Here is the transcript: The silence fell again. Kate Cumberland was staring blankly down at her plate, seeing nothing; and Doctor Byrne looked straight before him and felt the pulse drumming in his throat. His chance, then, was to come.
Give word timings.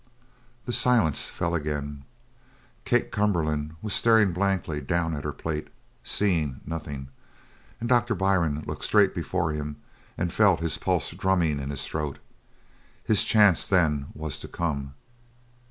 The 0.65 0.73
silence 0.73 1.29
fell 1.29 1.53
again. 1.53 2.05
Kate 2.85 3.11
Cumberland 3.11 3.75
was 3.83 3.93
staring 3.93 4.33
blankly 4.33 4.81
down 4.81 5.15
at 5.15 5.23
her 5.23 5.31
plate, 5.31 5.67
seeing 6.03 6.59
nothing; 6.65 7.09
and 7.79 7.87
Doctor 7.87 8.15
Byrne 8.15 8.63
looked 8.65 8.83
straight 8.83 9.13
before 9.13 9.51
him 9.51 9.75
and 10.17 10.33
felt 10.33 10.59
the 10.59 10.75
pulse 10.81 11.11
drumming 11.11 11.59
in 11.59 11.69
his 11.69 11.85
throat. 11.85 12.17
His 13.03 13.23
chance, 13.23 13.67
then, 13.67 14.07
was 14.15 14.39
to 14.39 14.47
come. 14.47 14.95